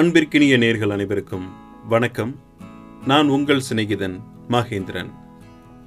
[0.00, 1.48] அன்பிற்கினிய நேர்கள் அனைவருக்கும்
[1.88, 2.36] வணக்கம்.
[3.06, 5.10] நான் உங்கள் சிநேகிதன் மகேந்திரன்.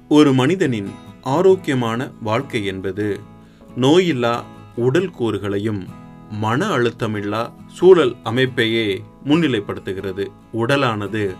[0.08, 0.90] ஒரு மனிதனின்
[1.22, 3.20] ஆரோக்கியமான வாழ்க்கை என்பது
[3.76, 4.44] நோயில்லா
[4.76, 5.86] உடல் கூறுகளையும்
[6.30, 10.26] மன அழுத்தமில்லா சூழல் அமைப்பையே முன்னிலைப்படுத்துகிறது.
[10.52, 11.34] உடலானது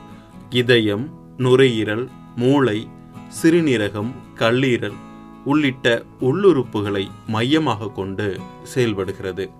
[0.50, 2.88] இதயம் நுரையீரல் மூளை
[3.42, 4.98] சிறுநீரகம் கல்லீரல்
[5.44, 9.50] உள்ளிட்ட உள்ளுறுப்புகளை மையமாக கொண்டு செயல்படுகிறது.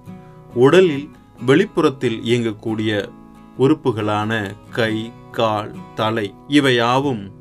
[0.55, 1.11] உடலில்
[1.43, 3.09] வெளிப்புறத்தில் இயங்கக்கூடிய
[3.59, 7.33] உறுப்புகளான கை கால் தலை இவையாவும்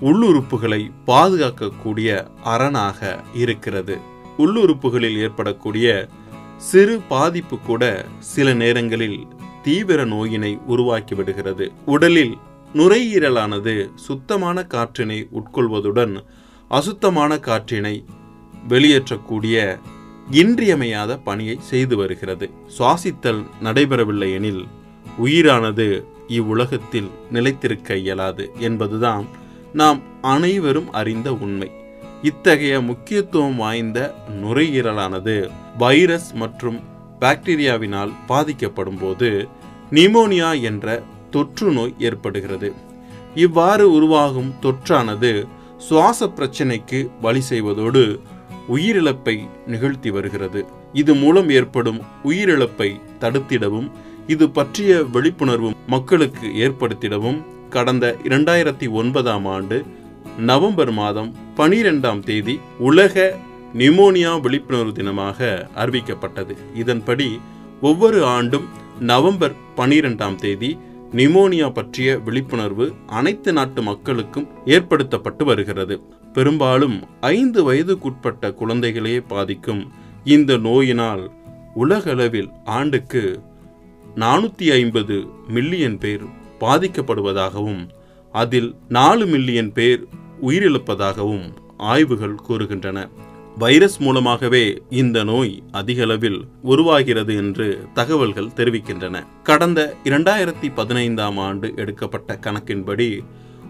[0.00, 3.98] உள்ளுறுப்புகளை பாதுகாக்கக்கூடிய அரணாக இருக்கிறது.
[4.38, 6.08] உள்ளுறுப்புகளில் ஏற்படக்கூடிய
[6.56, 9.26] சிறு பாதிப்பு கூட சில நேரங்களில்
[9.62, 11.72] தீவிர நோயினை உருவாக்கி விடுகிறது.
[11.86, 12.38] உடலில்
[12.74, 16.24] நுரையீரலானது சுத்தமான காற்றினை உட்கொள்வதுடன்
[16.68, 18.04] அசுத்தமான காற்றினை
[18.68, 19.78] வெளியேற்றக்கூடிய
[20.40, 22.46] இன்றியமையாத பணியை செய்து வருகிறது.
[22.76, 24.62] சுவாசித்தல் நடைபெறவில்லை எனில்
[25.24, 25.86] உயிரானது
[26.28, 29.24] இவ்வுலகத்தில் நிலைத்திருக்க இயலாது என்பதுதான்
[29.72, 30.00] நாம்
[30.34, 31.70] அனைவரும் அறிந்த உண்மை.
[32.22, 33.98] இத்தகைய முக்கியத்துவம் வாய்ந்த
[34.42, 35.36] நுரையீரலானது
[35.78, 36.78] வைரஸ் மற்றும்
[37.20, 39.30] பாக்டீரியாவினால் பாதிக்கப்படும் போது
[39.90, 40.86] நிமோனியா என்ற
[41.30, 42.70] தொற்று நோய் ஏற்படுகிறது.
[43.34, 45.32] இவ்வாறு உருவாகும் தொற்றானது
[45.78, 48.02] சுவாச பிரச்சனைக்கு வழி செய்வதோடு
[48.68, 50.66] உயிரிழப்பை நிகழ்த்தி வருகிறது.
[50.92, 53.90] இது மூலம் ஏற்படும் உயிரிழப்பை தடுத்திடவும்
[54.26, 59.84] இது பற்றிய விழிப்புணர்வு மக்களுக்கு ஏற்படுத்திடவும் கடந்த இரண்டாயிரத்தி ஒன்பதாம் ஆண்டு
[60.38, 63.38] நவம்பர் மாதம் பனிரெண்டாம் தேதி உலக
[63.74, 66.56] நிமோனியா விழிப்புணர்வு தினமாக அறிவிக்கப்பட்டது.
[66.74, 67.40] இதன்படி
[67.80, 68.68] ஒவ்வொரு ஆண்டும்
[69.00, 70.78] நவம்பர் பனிரெண்டாம் தேதி
[71.12, 76.02] நிமோனியா பற்றிய விழிப்புணர்வு அனைத்து நாட்டு மக்களுக்கும் ஏற்படுத்தப்பட்டு வருகிறது.
[76.32, 79.92] பெரும்பாலும் ஐந்து வயதுக்குட்பட்ட குழந்தைகளே பாதிக்கும்
[80.24, 81.30] இந்த நோயினால்
[81.74, 83.40] உலகளவில் ஆண்டுக்கு
[84.16, 86.24] நானூற்றி ஐம்பது மில்லியன் பேர்
[86.60, 87.88] பாதிக்கப்படுவதாகவும்
[88.32, 90.06] அதில் நாலு மில்லியன் பேர்
[90.42, 93.08] உயிரிழப்பதாகவும் ஆய்வுகள் கூறுகின்றன.
[93.58, 99.22] வைரஸ் மூலமாகவே இந்த நோய் அதிகளவில் உருவாகிறது என்று தகவல்கள் தெரிவிக்கின்றன.
[99.42, 103.24] கடந்த இரண்டாயிரத்தி பதினைந்தாம் ஆண்டு எடுக்கப்பட்ட கணக்கின்படி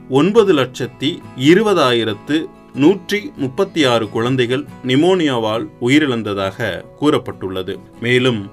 [0.09, 7.79] ஒன்பது லட்சத்தி இருபதாயிரத்து நூற்றி முப்பத்தி ஆறு குழந்தைகள் நிமோனியாவால் உயிரிழந்ததாக கூறப்பட்டுள்ளது.
[8.01, 8.51] மேலும்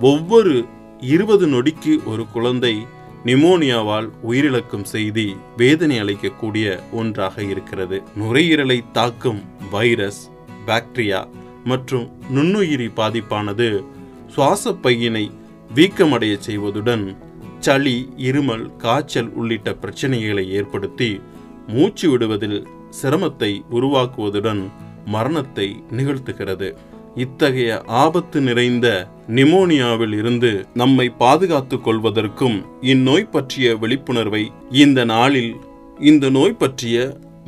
[0.00, 0.64] ஒவ்வொரு
[1.00, 2.86] இருபது நொடிக்கு ஒரு குழந்தை
[3.24, 8.02] நிமோனியாவால் உயிரிழக்கும் செய்தி வேதனை அளிக்கக்கூடிய ஒன்றாக இருக்கிறது.
[8.18, 10.30] நுரையீரலை தாக்கும் வைரஸ்
[10.66, 11.26] பாக்டீரியா
[11.64, 13.84] மற்றும் நுண்ணுயிரி பாதிப்பானது
[14.28, 15.30] சுவாச பையினை
[15.74, 17.16] வீக்கமடைய செய்வதுடன்
[17.64, 21.20] சளி இருமல் காய்ச்சல் உள்ளிட்ட பிரச்சனைகளை ஏற்படுத்தி
[21.66, 22.66] மூச்சு விடுவதில்
[23.02, 24.62] சிரமத்தை உருவாக்குவதுடன்
[25.06, 26.68] மரணத்தை நிகழ்த்துகிறது.
[27.14, 35.52] இத்தகைய ஆபத்து நிறைந்த நிமோனியாவில் இருந்து நம்மை பாதுகாத்துக் கொள்வதற்கும் இந்நோய் பற்றிய விழிப்புணர்வை இந்த நாளில்
[36.00, 36.96] இந்த நோய் பற்றிய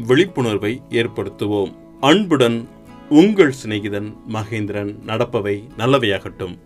[0.06, 1.72] விழிப்புணர்வை ஏற்படுத்துவோம்.
[2.00, 2.68] அன்புடன்
[3.08, 4.94] உங்கள் சிநேகிதன் மகேந்திரன்.
[5.06, 6.56] நடப்பவை நல்லவையாகட்டும்.